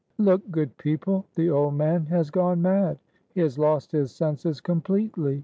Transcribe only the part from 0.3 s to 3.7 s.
good people! the old man has gone mad! He has